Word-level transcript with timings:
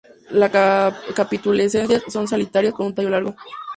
Las 0.31 0.95
capitulescencias 1.15 2.01
son 2.07 2.27
solitarias 2.27 2.73
con 2.73 2.87
un 2.87 2.95
tallo 2.95 3.11
largo. 3.11 3.35